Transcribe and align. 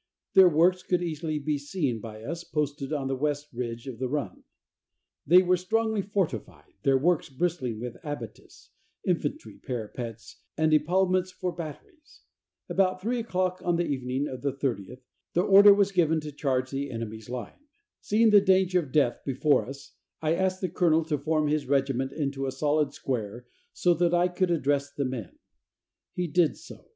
Their 0.33 0.49
works 0.49 0.81
could 0.81 1.03
easily 1.03 1.37
be 1.37 1.59
seen 1.59 1.99
by 1.99 2.23
us 2.23 2.43
posted 2.43 2.91
on 2.91 3.07
the 3.07 3.15
west 3.15 3.49
ridge 3.53 3.85
of 3.85 3.99
the 3.99 4.09
run. 4.09 4.43
They 5.27 5.43
were 5.43 5.57
strongly 5.57 6.01
fortified, 6.01 6.73
their 6.81 6.97
works 6.97 7.29
bristling 7.29 7.79
with 7.79 7.97
abatis, 8.03 8.69
infantry 9.05 9.59
parapets 9.59 10.37
and 10.57 10.73
epaulements 10.73 11.29
for 11.29 11.51
batteries. 11.51 12.21
About 12.67 12.99
3 12.99 13.19
o'clock 13.19 13.61
on 13.63 13.75
the 13.75 13.85
evening 13.85 14.27
of 14.27 14.41
the 14.41 14.51
30th 14.53 15.01
the 15.33 15.43
order 15.43 15.71
was 15.71 15.91
given 15.91 16.19
to 16.21 16.31
charge 16.31 16.71
the 16.71 16.89
enemy's 16.89 17.29
line. 17.29 17.67
Seeing 17.99 18.31
the 18.31 18.41
danger 18.41 18.79
of 18.79 18.91
death 18.91 19.19
before 19.23 19.67
us 19.67 19.93
I 20.19 20.33
asked 20.33 20.61
the 20.61 20.69
colonel 20.69 21.05
to 21.05 21.19
form 21.19 21.47
his 21.47 21.67
regiment 21.67 22.11
into 22.11 22.47
a 22.47 22.51
solid 22.51 22.91
square 22.91 23.45
so 23.71 23.93
that 23.93 24.15
I 24.15 24.29
could 24.29 24.49
address 24.49 24.91
the 24.91 25.05
men. 25.05 25.37
He 26.11 26.25
did 26.25 26.57
so. 26.57 26.85